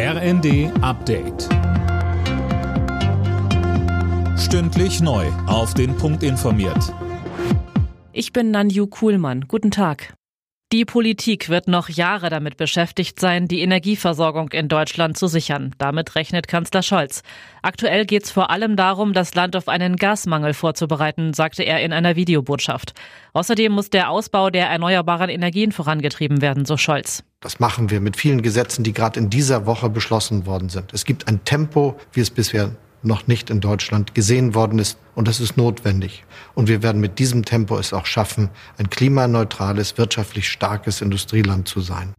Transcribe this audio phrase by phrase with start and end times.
[0.00, 1.48] RND Update.
[4.38, 5.26] Stündlich neu.
[5.48, 6.94] Auf den Punkt informiert.
[8.12, 9.46] Ich bin Nanju Kuhlmann.
[9.48, 10.14] Guten Tag.
[10.70, 15.74] Die Politik wird noch Jahre damit beschäftigt sein, die Energieversorgung in Deutschland zu sichern.
[15.78, 17.22] Damit rechnet Kanzler Scholz.
[17.62, 21.94] Aktuell geht es vor allem darum, das Land auf einen Gasmangel vorzubereiten, sagte er in
[21.94, 22.92] einer Videobotschaft.
[23.32, 27.24] Außerdem muss der Ausbau der erneuerbaren Energien vorangetrieben werden, so Scholz.
[27.40, 30.92] Das machen wir mit vielen Gesetzen, die gerade in dieser Woche beschlossen worden sind.
[30.92, 34.98] Es gibt ein Tempo, wie es bisher noch nicht in Deutschland gesehen worden ist.
[35.14, 36.24] Und das ist notwendig.
[36.54, 41.80] Und wir werden mit diesem Tempo es auch schaffen, ein klimaneutrales, wirtschaftlich starkes Industrieland zu
[41.80, 42.14] sein.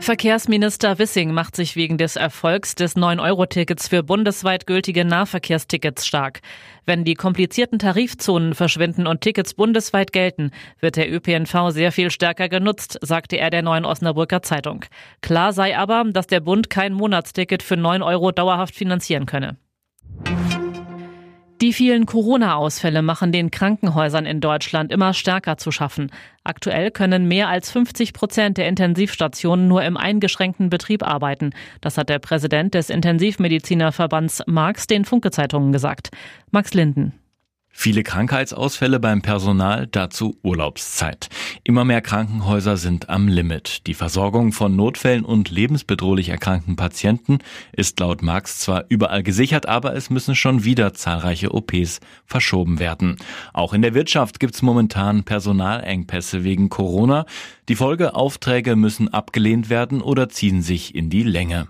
[0.00, 6.40] Verkehrsminister Wissing macht sich wegen des Erfolgs des 9-Euro-Tickets für bundesweit gültige Nahverkehrstickets stark.
[6.86, 12.48] Wenn die komplizierten Tarifzonen verschwinden und Tickets bundesweit gelten, wird der ÖPNV sehr viel stärker
[12.48, 14.84] genutzt, sagte er der Neuen Osnabrücker Zeitung.
[15.20, 19.58] Klar sei aber, dass der Bund kein Monatsticket für 9 Euro dauerhaft finanzieren könne.
[21.60, 26.12] Die vielen Corona-Ausfälle machen den Krankenhäusern in Deutschland immer stärker zu schaffen.
[26.44, 31.50] Aktuell können mehr als 50 Prozent der Intensivstationen nur im eingeschränkten Betrieb arbeiten.
[31.80, 36.10] Das hat der Präsident des Intensivmedizinerverbands Marx den Funke-Zeitungen gesagt.
[36.52, 37.12] Max Linden.
[37.80, 41.28] Viele Krankheitsausfälle beim Personal, dazu Urlaubszeit.
[41.62, 43.86] Immer mehr Krankenhäuser sind am Limit.
[43.86, 47.38] Die Versorgung von Notfällen und lebensbedrohlich erkrankten Patienten
[47.72, 53.16] ist laut Marx zwar überall gesichert, aber es müssen schon wieder zahlreiche OPs verschoben werden.
[53.52, 57.26] Auch in der Wirtschaft gibt es momentan Personalengpässe wegen Corona.
[57.68, 61.68] Die Folgeaufträge müssen abgelehnt werden oder ziehen sich in die Länge.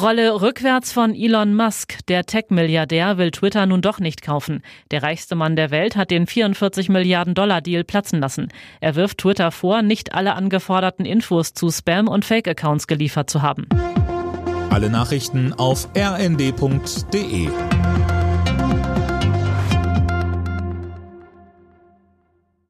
[0.00, 1.98] Rolle rückwärts von Elon Musk.
[2.08, 4.62] Der Tech-Milliardär will Twitter nun doch nicht kaufen.
[4.90, 8.48] Der reichste Mann der Welt hat den 44 Milliarden Dollar Deal platzen lassen.
[8.80, 13.68] Er wirft Twitter vor, nicht alle angeforderten Infos zu Spam- und Fake-Accounts geliefert zu haben.
[14.70, 17.48] Alle Nachrichten auf rnd.de